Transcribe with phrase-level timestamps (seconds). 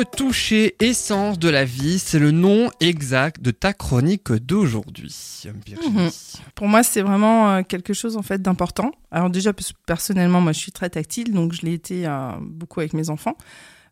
[0.00, 5.14] Le toucher, essence de la vie, c'est le nom exact de ta chronique d'aujourd'hui.
[5.44, 6.08] Mhm.
[6.54, 8.92] Pour moi, c'est vraiment euh, quelque chose en fait d'important.
[9.10, 9.52] Alors déjà,
[9.84, 13.36] personnellement, moi, je suis très tactile, donc je l'ai été euh, beaucoup avec mes enfants.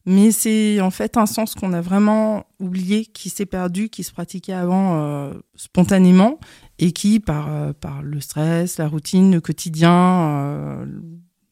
[0.06, 4.12] Mais c'est en fait un sens qu'on a vraiment oublié, qui s'est perdu, qui se
[4.12, 6.40] pratiquait avant euh, spontanément
[6.78, 10.86] et qui, par, par le stress, la routine, le quotidien,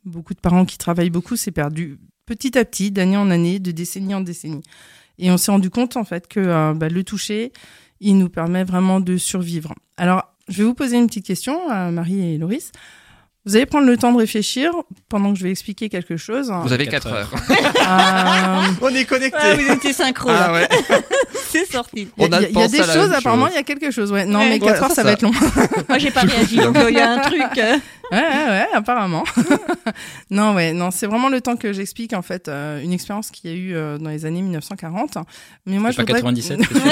[0.06, 3.70] beaucoup de parents qui travaillent beaucoup, s'est perdu petit à petit, d'année en année, de
[3.70, 4.62] décennie en décennie.
[5.18, 7.52] Et on s'est rendu compte en fait que euh, bah, le toucher,
[8.00, 9.74] il nous permet vraiment de survivre.
[9.96, 12.72] Alors, je vais vous poser une petite question à Marie et Loris.
[13.46, 14.72] Vous allez prendre le temps de réfléchir
[15.08, 16.52] pendant que je vais expliquer quelque chose.
[16.64, 17.30] Vous avez Quatre 4 heures.
[17.88, 19.38] Euh, On est connecté.
[19.38, 20.30] Ouais, vous étiez synchro.
[20.32, 20.68] Ah ouais.
[21.48, 22.08] C'est sorti.
[22.18, 23.54] Il y, On a- a il y a pensé des choses, apparemment, chose.
[23.54, 24.10] il y a quelque chose.
[24.10, 24.24] Ouais.
[24.24, 24.48] Non, Ouais.
[24.50, 25.30] mais 4 Ouais, heures, ça, va être long.
[25.88, 27.40] Moi j'ai pas réagi, donc il y a un truc.
[27.58, 27.76] euh,
[28.12, 29.24] Ouais, ouais, ouais, apparemment.
[30.30, 33.50] non, ouais, non, c'est vraiment le temps que j'explique, en fait, euh, une expérience qu'il
[33.50, 35.18] y a eu euh, dans les années 1940.
[35.66, 36.20] Mais moi, je pas voudrais...
[36.20, 36.84] 97, c'est sûr.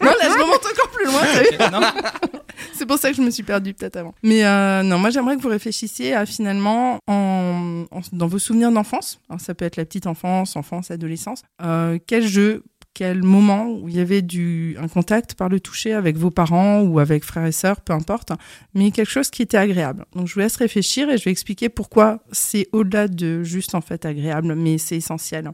[0.00, 2.35] non, là, je remonte encore plus loin, t'as vu Non
[2.86, 4.14] C'est pour ça que je me suis perdue peut-être avant.
[4.22, 8.70] Mais euh, non, moi j'aimerais que vous réfléchissiez à finalement, en, en- dans vos souvenirs
[8.70, 12.62] d'enfance, alors, ça peut être la petite enfance, enfance, adolescence, euh, quel jeu,
[12.94, 16.80] quel moment où il y avait du, un contact par le toucher avec vos parents
[16.82, 18.30] ou avec frères et sœurs, peu importe,
[18.72, 20.04] mais quelque chose qui était agréable.
[20.14, 23.80] Donc je vous laisse réfléchir et je vais expliquer pourquoi c'est au-delà de juste en
[23.80, 25.50] fait agréable, mais c'est essentiel.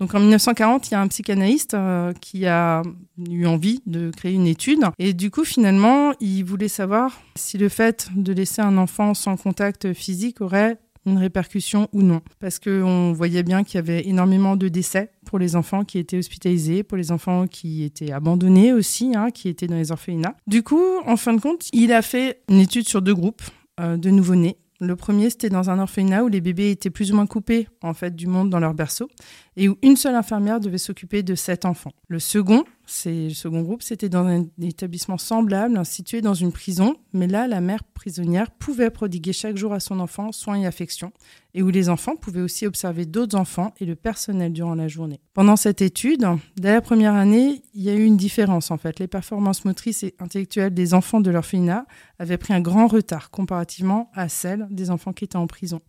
[0.00, 2.82] Donc en 1940, il y a un psychanalyste euh, qui a
[3.28, 4.84] eu envie de créer une étude.
[4.98, 9.36] Et du coup, finalement, il voulait savoir si le fait de laisser un enfant sans
[9.36, 12.20] contact physique aurait une répercussion ou non.
[12.38, 16.18] Parce qu'on voyait bien qu'il y avait énormément de décès pour les enfants qui étaient
[16.18, 20.36] hospitalisés, pour les enfants qui étaient abandonnés aussi, hein, qui étaient dans les orphelinats.
[20.46, 23.42] Du coup, en fin de compte, il a fait une étude sur deux groupes
[23.80, 24.58] euh, de nouveau-nés.
[24.80, 27.94] Le premier, c'était dans un orphelinat où les bébés étaient plus ou moins coupés en
[27.94, 29.08] fait du monde dans leur berceau
[29.56, 31.92] et où une seule infirmière devait s'occuper de sept enfants.
[32.06, 36.52] Le second, c'est le second groupe, c'était dans un établissement semblable, hein, situé dans une
[36.52, 40.66] prison, mais là, la mère prisonnière pouvait prodiguer chaque jour à son enfant soins et
[40.66, 41.12] affection,
[41.52, 45.20] et où les enfants pouvaient aussi observer d'autres enfants et le personnel durant la journée.
[45.34, 46.26] Pendant cette étude,
[46.56, 48.98] dès la première année, il y a eu une différence en fait.
[48.98, 51.86] Les performances motrices et intellectuelles des enfants de l'orphelinat
[52.18, 55.80] avaient pris un grand retard comparativement à celles des enfants qui étaient en prison.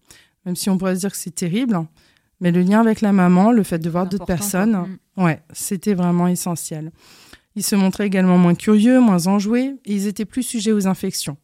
[0.45, 1.79] Même si on pourrait se dire que c'est terrible,
[2.39, 4.85] mais le lien avec la maman, le fait de voir d'autres personnes,
[5.15, 5.25] quoi.
[5.25, 6.91] Ouais, c'était vraiment essentiel.
[7.55, 11.37] Ils se montraient également moins curieux, moins enjoués, et ils étaient plus sujets aux infections.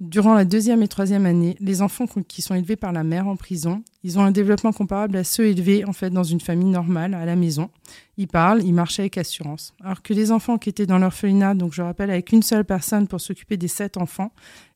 [0.00, 3.36] Durant la deuxième et troisième année, les enfants qui sont élevés par la mère en
[3.36, 7.14] prison, ils ont un développement comparable à ceux élevés en fait dans une famille normale
[7.14, 7.70] à la maison.
[8.16, 9.72] Ils parlent, ils marchent avec assurance.
[9.82, 13.06] Alors que les enfants qui étaient dans l'orphelinat, donc je rappelle avec une seule personne
[13.06, 14.32] pour s'occuper des sept enfants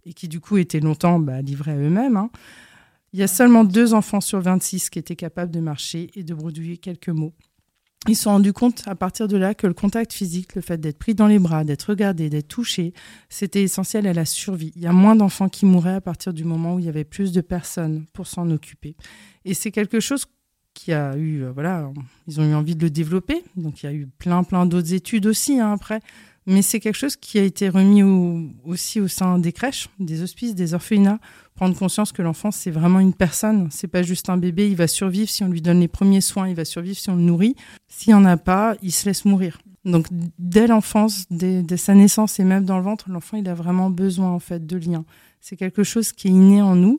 [0.07, 2.31] et qui du coup étaient longtemps bah, livrés à eux-mêmes, hein,
[3.13, 6.35] il y a seulement deux enfants sur 26 qui étaient capables de marcher et de
[6.35, 7.33] bredouiller quelques mots.
[8.07, 10.79] Ils se sont rendus compte à partir de là que le contact physique, le fait
[10.79, 12.93] d'être pris dans les bras, d'être regardé, d'être touché,
[13.29, 14.73] c'était essentiel à la survie.
[14.77, 17.05] Il y a moins d'enfants qui mouraient à partir du moment où il y avait
[17.05, 18.95] plus de personnes pour s'en occuper.
[19.45, 20.27] Et c'est quelque chose
[20.75, 21.91] qui a eu, euh, voilà,
[22.29, 23.43] ils ont eu envie de le développer.
[23.57, 26.01] Donc il y a eu plein, plein d'autres études aussi hein, après.
[26.51, 30.23] Mais c'est quelque chose qui a été remis au- aussi au sein des crèches, des
[30.23, 31.19] hospices, des orphelinats.
[31.55, 33.69] Prendre conscience que l'enfant, c'est vraiment une personne.
[33.71, 34.69] C'est pas juste un bébé.
[34.71, 36.49] Il va survivre si on lui donne les premiers soins.
[36.49, 37.55] Il va survivre si on le nourrit.
[37.87, 39.59] S'il n'y en a pas, il se laisse mourir.
[39.85, 40.07] Donc,
[40.39, 43.91] dès l'enfance, dès, dès sa naissance et même dans le ventre, l'enfant, il a vraiment
[43.91, 45.05] besoin, en fait, de liens.
[45.41, 46.99] C'est quelque chose qui est inné en nous.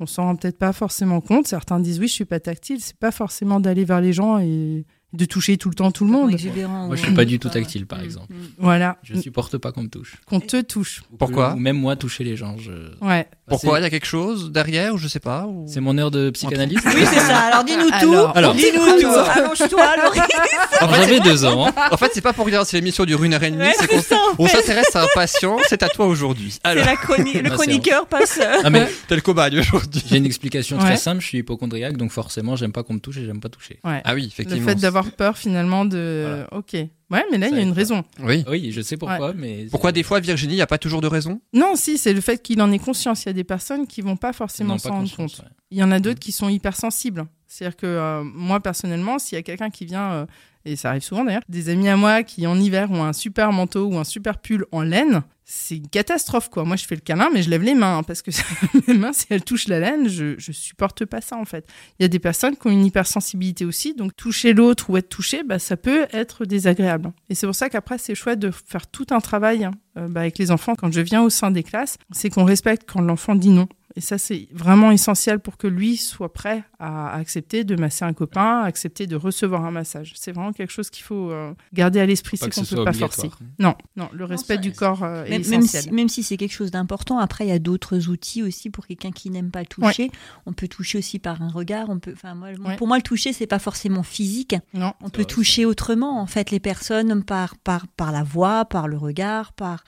[0.00, 1.46] On s'en rend peut-être pas forcément compte.
[1.46, 2.80] Certains disent oui, je suis pas tactile.
[2.80, 6.10] C'est pas forcément d'aller vers les gens et de toucher tout le temps tout le
[6.10, 6.30] monde.
[6.32, 8.32] exubérant, Moi, je suis pas du tout tactile, par Mm, exemple.
[8.32, 8.36] mm.
[8.58, 8.96] Voilà.
[9.02, 10.16] Je supporte pas qu'on me touche.
[10.26, 11.02] Qu'on te touche.
[11.12, 12.56] Ou Pourquoi que- Ou même moi, toucher les gens.
[12.58, 12.70] je-
[13.04, 13.26] Ouais.
[13.46, 16.10] Pourquoi Il y a quelque chose derrière ou je sais pas ou- C'est mon heure
[16.10, 17.38] de psychanalyste Oui, c'est ça.
[17.40, 18.12] Alors dis-nous tout.
[18.14, 18.54] Alors, Alors.
[18.54, 19.06] dis-nous tout.
[19.08, 19.86] Allonge-toi,
[20.96, 21.66] J'avais deux ans.
[21.66, 21.72] hein.
[21.90, 23.86] En fait, c'est pas pour dire c'est l'émission dure une heure et demie, Ouais, c'est
[23.88, 24.00] qu'on
[24.38, 24.56] on fait.
[24.58, 26.52] s'intéresse à un patient, c'est à toi aujourd'hui.
[26.52, 28.38] C'est Alors, la chroni- le chroniqueur passe.
[28.42, 30.02] euh, Ah, mais t'es le cobaye aujourd'hui.
[30.08, 31.20] j'ai une explication très simple.
[31.20, 33.78] Je suis hypochondriaque, donc forcément, j'aime pas qu'on me touche et j'aime pas toucher.
[33.84, 34.68] Ah oui, Le effectivement.
[34.68, 36.46] fait d'avoir peur finalement de.
[36.52, 36.74] Ok.
[36.74, 38.04] Ouais, mais là, il y a une raison.
[38.20, 38.42] Oui.
[38.48, 39.66] Oui, je sais pourquoi, mais.
[39.70, 41.40] Pourquoi des fois, Virginie, il n'y a pas toujours de raison?
[41.52, 43.24] Non, si, c'est le fait qu'il en ait conscience.
[43.24, 45.38] Il y a des personnes qui vont pas forcément s'en rendre compte.
[45.40, 45.44] ouais.
[45.70, 47.26] Il y en a d'autres qui sont hypersensibles.
[47.52, 50.26] C'est-à-dire que euh, moi, personnellement, s'il y a quelqu'un qui vient, euh,
[50.64, 53.52] et ça arrive souvent d'ailleurs, des amis à moi qui en hiver ont un super
[53.52, 56.64] manteau ou un super pull en laine, c'est une catastrophe quoi.
[56.64, 58.30] Moi, je fais le câlin, mais je lève les mains hein, parce que
[58.88, 61.68] mes mains, si elles touchent la laine, je, je supporte pas ça en fait.
[61.98, 65.10] Il y a des personnes qui ont une hypersensibilité aussi, donc toucher l'autre ou être
[65.10, 67.12] touché, bah, ça peut être désagréable.
[67.28, 70.20] Et c'est pour ça qu'après, c'est chouette de faire tout un travail hein, euh, bah,
[70.20, 73.34] avec les enfants quand je viens au sein des classes, c'est qu'on respecte quand l'enfant
[73.34, 77.76] dit non Et ça, c'est vraiment essentiel pour que lui soit prêt à accepter de
[77.76, 80.12] masser un copain, à accepter de recevoir un massage.
[80.16, 82.84] C'est vraiment quelque chose qu'il faut euh, garder à l'esprit, c'est qu'on ce ne peut
[82.86, 83.30] pas forcer.
[83.58, 85.82] Non, non, le respect ça- du corps euh, est Même, même essentiel.
[85.82, 88.86] si, même si c'est quelque chose d'important, après il y a d'autres outils aussi pour
[88.86, 90.10] quelqu'un qui n'aime pas toucher.
[90.46, 91.90] On peut toucher aussi par un regard.
[91.90, 92.76] On peut, enfin moi, Ouais.
[92.76, 94.54] pour moi le toucher c'est pas forcément physique.
[94.74, 98.64] Non, On peut vrai, toucher autrement en fait les personnes par par par la voix,
[98.64, 99.84] par le regard, par.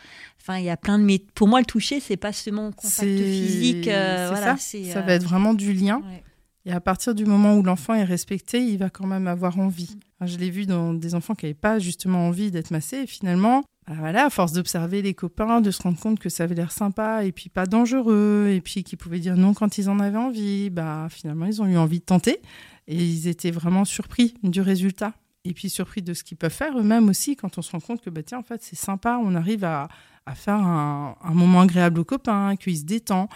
[0.46, 3.88] Enfin il y a plein de pour moi le toucher c'est pas seulement contact physique.
[3.88, 4.79] euh, voilà, ça.
[4.85, 6.02] ça euh, va être vraiment du lien.
[6.06, 6.23] ouais.
[6.67, 9.99] Et à partir du moment où l'enfant est respecté, il va quand même avoir envie.
[10.23, 13.00] Je l'ai vu dans des enfants qui n'avaient pas justement envie d'être massés.
[13.00, 16.44] Et finalement, bah voilà, à force d'observer les copains, de se rendre compte que ça
[16.44, 19.90] avait l'air sympa et puis pas dangereux, et puis qu'ils pouvaient dire non quand ils
[19.90, 22.40] en avaient envie, bah finalement ils ont eu envie de tenter.
[22.87, 25.12] Et ils étaient vraiment surpris du résultat.
[25.44, 28.00] Et puis surpris de ce qu'ils peuvent faire eux-mêmes aussi quand on se rend compte
[28.00, 29.88] que bah, tiens, en fait, c'est sympa, on arrive à,
[30.25, 33.29] à faire un, un moment agréable aux copains, qu'ils se détendent.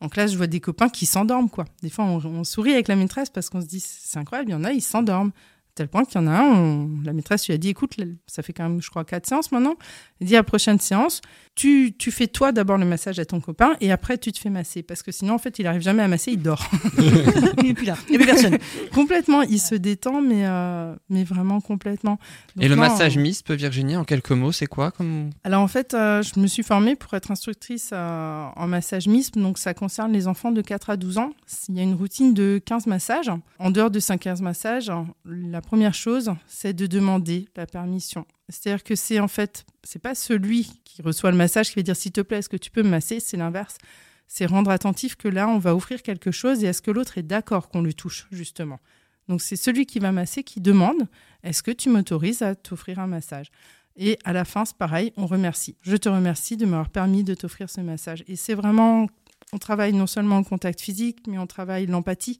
[0.00, 1.64] Donc là, je vois des copains qui s'endorment, quoi.
[1.82, 4.52] Des fois, on, on sourit avec la maîtresse parce qu'on se dit, c'est incroyable, il
[4.52, 5.30] y en a, ils s'endorment.
[5.74, 8.42] Tel point qu'il y en a un, on- la maîtresse lui a dit, écoute, ça
[8.42, 9.74] fait quand même, je crois, quatre séances maintenant.
[10.20, 11.20] Elle dit, à la prochaine séance,
[11.56, 14.50] tu, tu fais toi d'abord le massage à ton copain et après, tu te fais
[14.50, 14.82] masser.
[14.84, 16.64] Parce que sinon, en fait, il arrive jamais à masser, il dort.
[17.62, 17.96] Il est plus là.
[18.08, 18.58] Il n'y a plus personne.
[18.92, 22.18] complètement, il se détend, mais, euh, mais vraiment complètement.
[22.56, 25.30] Donc Et le non, massage mist, Virginie, en quelques mots, c'est quoi comme...
[25.44, 29.38] Alors en fait, euh, je me suis formée pour être instructrice euh, en massage MISP,
[29.38, 31.30] donc ça concerne les enfants de 4 à 12 ans.
[31.68, 33.30] Il y a une routine de 15 massages.
[33.58, 34.90] En dehors de ces 15 massages,
[35.24, 38.26] la première chose, c'est de demander la permission.
[38.48, 41.96] C'est-à-dire que c'est en fait, c'est pas celui qui reçoit le massage qui va dire
[41.96, 43.20] s'il te plaît, est-ce que tu peux me masser?
[43.20, 43.78] C'est l'inverse.
[44.26, 47.22] C'est rendre attentif que là, on va offrir quelque chose et est-ce que l'autre est
[47.22, 48.80] d'accord qu'on lui touche, justement?
[49.28, 51.08] Donc c'est celui qui va masser qui demande
[51.42, 53.50] est-ce que tu m'autorises à t'offrir un massage?
[53.96, 55.76] Et à la fin, c'est pareil, on remercie.
[55.82, 58.24] Je te remercie de m'avoir permis de t'offrir ce massage.
[58.26, 59.06] Et c'est vraiment,
[59.52, 62.38] on travaille non seulement le contact physique, mais on travaille l'empathie.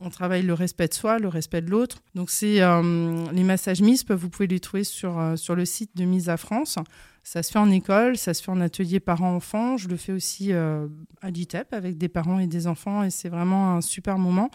[0.00, 1.98] On travaille le respect de soi, le respect de l'autre.
[2.14, 5.96] Donc, c'est euh, les massages MISP, vous pouvez les trouver sur, euh, sur le site
[5.96, 6.76] de Mise à France.
[7.24, 9.76] Ça se fait en école, ça se fait en atelier parents-enfants.
[9.76, 10.86] Je le fais aussi euh,
[11.20, 13.02] à l'ITEP avec des parents et des enfants.
[13.02, 14.50] Et c'est vraiment un super moment.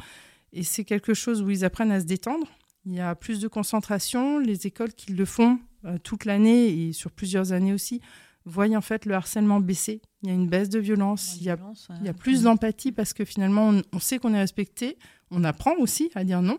[0.53, 2.47] Et c'est quelque chose où ils apprennent à se détendre.
[2.85, 4.39] Il y a plus de concentration.
[4.39, 5.59] Les écoles qui le font
[6.03, 8.01] toute l'année et sur plusieurs années aussi
[8.45, 10.01] voient en fait le harcèlement baisser.
[10.21, 11.57] Il y a une baisse de violence, il y a,
[11.99, 14.97] il y a plus d'empathie parce que finalement on, on sait qu'on est respecté,
[15.33, 16.57] on apprend aussi à dire non.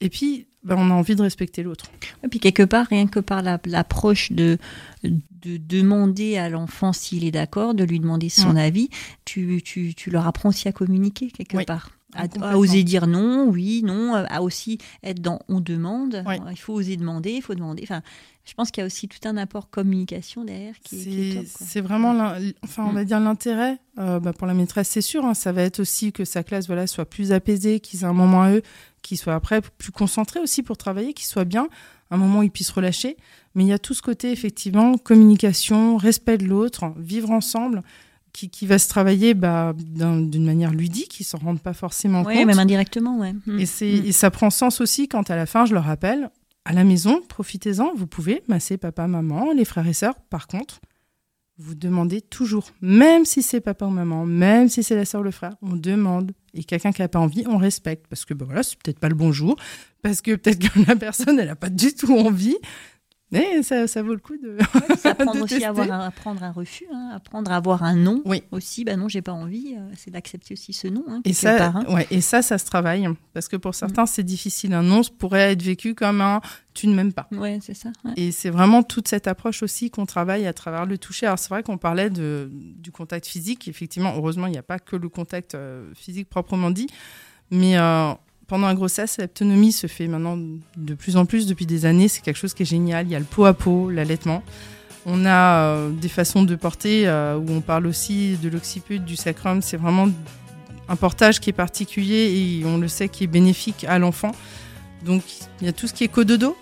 [0.00, 1.86] Et puis, ben, on a envie de respecter l'autre.
[2.24, 4.58] Et puis quelque part, rien que par la- l'approche de,
[5.02, 8.90] de demander à l'enfant s'il est d'accord, de lui demander son avis,
[9.24, 11.64] tu, tu, tu leur apprends aussi à communiquer quelque Oui.
[11.64, 11.90] part.
[12.14, 12.58] Ah, À, à complètement.
[12.58, 16.22] oser dire non, oui, non, euh, à aussi être dans on demande.
[16.26, 16.36] Oui.
[16.50, 17.82] Il faut oser demander, il faut demander.
[17.82, 18.00] Enfin,
[18.46, 22.32] je pense qu'il y a aussi tout un apport communication derrière qui est, C'est vraiment,
[22.64, 22.94] enfin, on Mm.
[22.94, 25.26] va dire l'intérêt euh, bah, pour la maîtresse, c'est sûr.
[25.26, 28.14] hein, ça va être aussi que sa classe, voilà, soit plus apaisée, qu'ils aient un
[28.14, 28.62] moment à eux,
[29.02, 31.68] qu'ils soient après plus concentrés aussi pour travailler, qu'ils soient bien,
[32.10, 33.18] un moment où ils puissent relâcher.
[33.54, 37.82] Mais il y a tout ce côté effectivement communication, respect de l'autre, vivre ensemble,
[38.38, 42.22] qui, qui va se travailler bah, d'un- d'une manière ludique, ils s'en rendent pas forcément
[42.22, 42.46] Ouais, compte.
[42.46, 43.34] même indirectement, ouais.
[43.46, 43.58] Mm.
[43.58, 44.06] Et, c'est, Mm.
[44.06, 46.30] et ça prend sens aussi quand à la fin, je leur rappelle,
[46.64, 50.14] à la maison, profitez-en, vous pouvez masser papa, maman, les frères et sœurs.
[50.30, 50.80] Par contre,
[51.56, 55.24] vous demandez toujours, même si c'est papa ou maman, même si c'est la sœur ou
[55.24, 56.30] le frère, on demande.
[56.54, 58.06] Et quelqu'un qui n'a pas envie, on respecte.
[58.08, 59.56] Parce que ben voilà, c'est peut-être pas le bon jour,
[60.02, 62.56] parce que peut-être que la personne, elle n'a pas du tout envie.
[63.30, 64.56] Mais ça, ça vaut le coup de.
[64.96, 67.94] C'est apprendre de aussi à avoir un, apprendre un refus, hein, apprendre à avoir un
[67.94, 68.42] non Oui.
[68.52, 68.84] aussi.
[68.84, 69.74] Bah non, j'ai pas envie.
[69.76, 71.04] euh, c'est d'accepter aussi ce non.
[71.08, 71.84] hein, Et ça, part, hein.
[71.90, 73.06] ouais, et ça, ça se travaille.
[73.34, 74.72] Parce que pour certains, c'est difficile.
[74.72, 76.40] Un non pourrait être vécu comme un
[76.72, 77.26] tu ne m'aimes pas.
[77.32, 77.90] Ouais, c'est ça.
[78.04, 78.12] ouais.
[78.16, 81.26] Et c'est vraiment toute cette approche aussi qu'on travaille à travers le toucher.
[81.26, 83.68] Alors c'est vrai qu'on parlait de, du contact physique.
[83.68, 86.86] Effectivement, heureusement, il n'y a pas que le contact euh, physique proprement dit.
[87.50, 88.12] Mais euh,
[88.48, 90.38] pendant la grossesse, l'autonomie se fait maintenant
[90.76, 92.08] de plus en plus depuis des années.
[92.08, 93.06] C'est quelque chose qui est génial.
[93.06, 94.42] Il y a le pot à pot, l'allaitement.
[95.04, 99.16] On a euh, des façons de porter euh, où on parle aussi de l'occiput, du
[99.16, 99.60] sacrum.
[99.60, 100.08] C'est vraiment
[100.88, 104.32] un portage qui est particulier et on le sait qui est bénéfique à l'enfant.
[105.04, 105.22] Donc
[105.60, 106.56] il y a tout ce qui est cododo.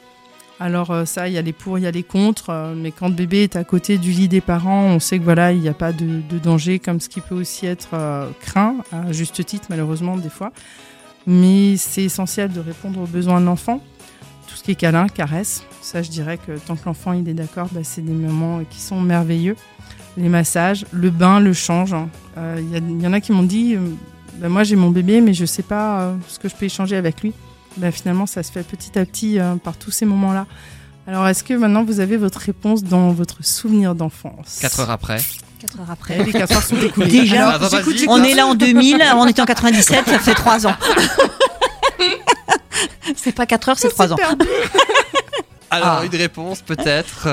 [0.58, 3.08] Alors euh, ça, il y a les pour, il y a les contre, mais quand
[3.08, 5.68] le bébé est à côté du lit des parents, on sait que voilà, il n'y
[5.68, 7.90] a pas de, de danger, comme ce qui peut aussi être
[8.40, 10.52] craint, à juste titre malheureusement des fois.
[11.26, 13.80] Mais c'est essentiel de répondre aux besoins de l'enfant.
[14.48, 17.34] Tout ce qui est câlin, caresse, ça je dirais que tant que l'enfant il est
[17.34, 19.56] d'accord, bah, c'est des moments qui sont merveilleux.
[20.16, 21.92] Les massages, le bain, le change.
[21.92, 22.08] hein.
[22.38, 23.80] Euh, Il y, en a qui m'ont dit, euh,
[24.38, 26.96] bah, moi j'ai mon bébé, mais je sais pas euh, ce que je peux échanger
[26.96, 27.32] avec lui.
[27.76, 30.46] Bah, finalement, ça se fait petit à petit par tous ces moments-là.
[31.06, 34.58] Alors, est-ce que maintenant vous avez votre réponse dans votre souvenir d'enfance?
[34.60, 35.18] Quatre heures après.
[35.66, 36.18] 4 heures après.
[36.24, 37.06] Les 4 heures sont écoulées.
[37.08, 37.68] Déjà, Ah, bah,
[38.08, 40.74] On est là en 2000, on était en 97, ça fait 3 ans.
[43.16, 44.16] c'est pas 4 heures, c'est 3 ans.
[45.70, 46.04] Alors, Ah.
[46.04, 47.28] une réponse peut-être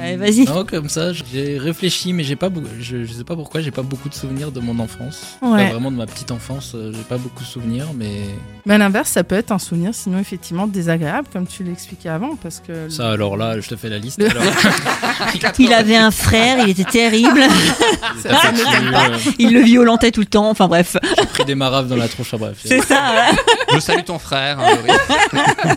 [0.00, 0.44] Allez, vas-y.
[0.44, 2.66] Non, comme ça, j'ai réfléchi, mais j'ai pas beaucoup.
[2.80, 5.38] Je, je sais pas pourquoi, j'ai pas beaucoup de souvenirs de mon enfance.
[5.42, 5.64] Ouais.
[5.66, 8.20] Pas vraiment de ma petite enfance, euh, j'ai pas beaucoup de souvenirs, mais
[8.66, 12.36] Mais à l'inverse, ça peut être un souvenir, sinon effectivement désagréable, comme tu l'expliquais avant,
[12.36, 12.88] parce que.
[12.88, 14.18] ça, alors là, je te fais la liste.
[14.18, 14.42] Le- alors.
[15.58, 17.40] Il avait un frère, il était terrible,
[18.22, 20.96] C'est pas facile, euh, il le violentait tout le temps, enfin bref.
[21.18, 22.58] J'ai pris des maraves dans la tronche, enfin, bref.
[22.64, 23.30] C'est ça, voilà.
[23.74, 24.58] Je salue ton frère.
[24.60, 24.76] hein,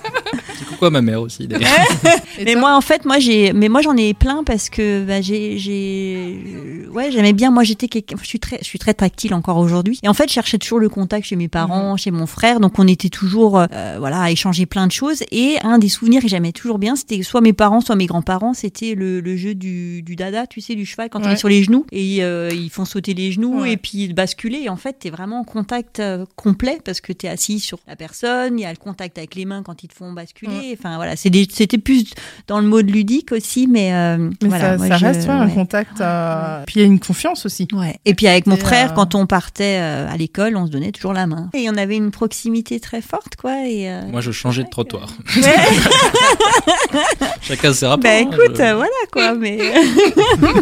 [0.62, 0.70] Laurie.
[0.74, 1.70] Coucou à ma mère aussi, d'ailleurs.
[2.46, 5.58] Mais moi, en fait, moi, j'ai, mais moi, j'en ai plein parce que bah, j'ai,
[5.58, 7.52] j'ai, ouais, j'aimais bien.
[7.52, 10.00] Moi, j'étais, quelqu'un- je suis très, je suis très tactile encore aujourd'hui.
[10.04, 12.60] Et en fait, je cherchais toujours le contact chez mes parents, chez mon frère.
[12.60, 15.24] Donc, on était toujours, euh, voilà, à échanger plein de choses.
[15.32, 18.54] Et un des souvenirs que j'aimais toujours bien, c'était soit mes parents, soit mes grands-parents.
[18.54, 21.34] C'était le, le jeu du, du dada, tu sais, du cheval quand on Ouais.
[21.34, 23.74] est sur les genoux et euh, ils font sauter les genoux Ouais.
[23.74, 24.62] et puis basculer.
[24.64, 27.96] Et en fait, t'es vraiment en contact euh, complet parce que t'es assis sur la
[27.96, 28.58] personne.
[28.58, 30.49] Il y a le contact avec les mains quand ils te font basculer.
[30.78, 32.06] Enfin, voilà, c'était plus
[32.48, 35.34] dans le mode ludique aussi, mais, euh, Mais voilà, ça, moi, ça je- reste ouais,
[35.34, 35.54] un ouais.
[35.54, 36.02] contact.
[36.02, 37.68] euh, Puis il y a une confiance aussi.
[37.74, 37.98] Ouais.
[38.06, 40.92] Et puis avec mon frère, euh, quand on partait euh, à l'école, on se donnait
[40.92, 41.50] toujours la main.
[41.54, 43.66] Et on avait une proximité très forte, quoi.
[43.68, 45.10] Et, euh, Moi, je changeais de trottoir.
[45.36, 45.44] ouais.
[47.42, 48.04] Chacun ses rapports.
[48.04, 49.34] bah hein, écoute, je- euh, voilà quoi.
[49.36, 49.58] Mais,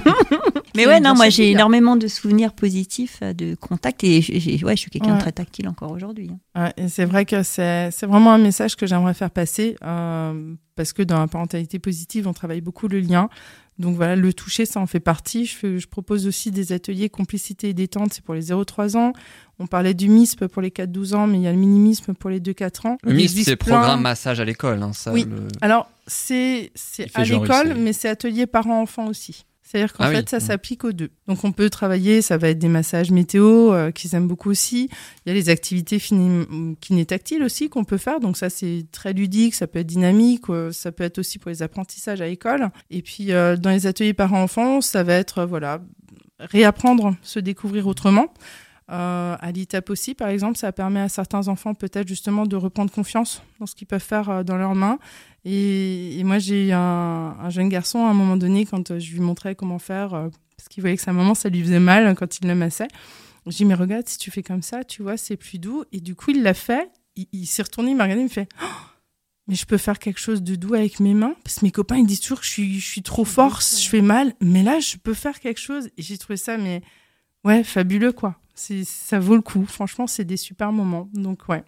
[0.77, 4.19] mais ouais, non, moi j'ai énormément de souvenirs positifs euh, de contact et
[4.63, 6.29] ouais, je suis quelqu'un de très tactile encore aujourd'hui.
[6.55, 6.63] hein.
[6.77, 10.53] Ouais, et c'est vrai que c'est c'est vraiment un message que j'aimerais faire passer euh,
[10.75, 13.29] parce que dans la parentalité positive, on travaille beaucoup le lien.
[13.79, 15.45] Donc voilà, le toucher, ça en fait partie.
[15.45, 19.13] Je, fais- je propose aussi des ateliers complicité et détente, c'est pour les 0-3 ans.
[19.59, 22.31] On parlait du MISP pour les 4-12 ans, mais il y a le minimisme pour
[22.31, 22.97] les 2-4 ans.
[23.03, 24.81] Le MISP, c'est plein- programme massage à l'école.
[24.81, 25.25] hein, ça, Oui.
[25.29, 26.71] le- Alors, c'est
[27.13, 29.45] à l'école, mais c'est atelier parents-enfants aussi.
[29.69, 30.25] C'est-à-dire qu'en Ah fait, oui.
[30.29, 30.39] ça Mm.
[30.39, 31.09] s'applique aux deux.
[31.27, 34.89] Donc, on peut travailler, ça va être des massages météo euh, qu'ils aiment beaucoup aussi.
[35.25, 38.21] Il y a les activités fini- kinétactiles aussi qu'on peut faire.
[38.21, 41.49] Donc, ça, c'est très ludique, ça peut être dynamique, euh, ça peut être aussi pour
[41.49, 42.69] les apprentissages à l'école.
[42.91, 45.81] Et puis, euh, dans les ateliers parents-enfants, ça va être, voilà,
[46.39, 48.33] réapprendre, se découvrir autrement.
[48.89, 52.91] Euh, à l'ITAP aussi, par exemple, ça permet à certains enfants peut-être justement de reprendre
[52.91, 54.97] confiance dans ce qu'ils peuvent faire euh, dans leurs mains.
[55.43, 56.79] Et, et moi, j'ai eu un,
[57.39, 60.69] un jeune garçon à un moment donné, quand euh, je lui montrais comment faire, parce
[60.69, 62.87] qu'il voyait que sa maman, ça lui faisait mal quand il le massait.
[63.45, 65.59] Je lui ai dit, mais regarde, si tu fais comme ça, tu vois, c'est plus
[65.59, 65.83] doux.
[65.91, 66.89] Et du coup, il l'a fait.
[67.15, 68.65] Il, il s'est retourné, il m'a regardé, il me fait, Oh,
[69.47, 71.33] mais je peux faire quelque chose de doux avec mes mains?
[71.43, 73.87] Parce que mes copains, ils disent toujours que je suis, je suis trop force, je
[73.87, 74.33] fais mal.
[74.41, 75.87] Mais là, je peux faire quelque chose.
[75.97, 76.81] Et j'ai trouvé ça, mais
[77.47, 78.35] ouais, fabuleux, quoi.
[78.55, 79.65] Ça vaut le coup.
[79.65, 81.09] Franchement, c'est des super moments.
[81.13, 81.63] Donc, ouais.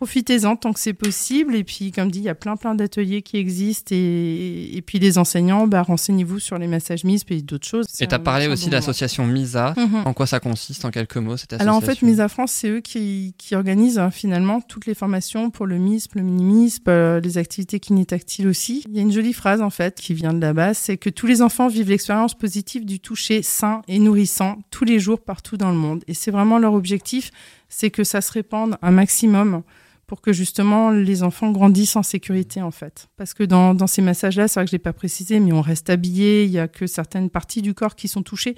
[0.00, 1.54] Profitez-en tant que c'est possible.
[1.54, 3.94] Et puis, comme dit, il y a plein, plein d'ateliers qui existent.
[3.94, 7.84] Et, et puis, les enseignants, bah, renseignez-vous sur les massages MISP et d'autres choses.
[8.00, 9.26] Et tu as parlé aussi de l'association.
[9.26, 9.74] MISA.
[9.76, 10.06] Mhm.
[10.06, 12.52] En quoi ça consiste en quelques mots cette association Alors en fait, Mise à France,
[12.52, 16.88] c'est eux qui, qui organisent hein, finalement toutes les formations pour le MISP, le mini-MISP,
[16.88, 18.84] euh, les activités kinétactiles aussi.
[18.88, 21.26] Il y a une jolie phrase en fait qui vient de là-bas, c'est que tous
[21.26, 25.70] les enfants vivent l'expérience positive du toucher sain et nourrissant tous les jours partout dans
[25.70, 26.02] le monde.
[26.08, 27.30] Et c'est vraiment leur objectif,
[27.68, 29.62] c'est que ça se répande un maximum
[30.10, 33.08] pour que justement les enfants grandissent en sécurité en fait.
[33.16, 35.88] Parce que dans, ces massages-là, c'est vrai que je l'ai pas précisé, mais on reste
[35.88, 38.56] habillé, il y a que certaines parties du corps qui sont touchées.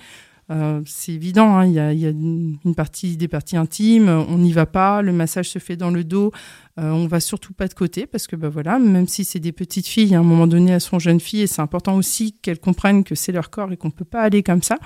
[0.51, 4.55] Euh, c'est évident, hein, il y y a une partie des parties intimes, on n'y
[4.55, 6.33] va pas, le massage se fait dans le dos,
[6.79, 9.53] euh, on va surtout pas de côté parce que bah voilà, même si c'est des
[9.53, 12.61] petites filles, à un moment donné elles sont jeunes filles et c'est important aussi qu'elles
[12.61, 14.79] comprennent que c'est leur corps et qu'on peut pas aller comme ça.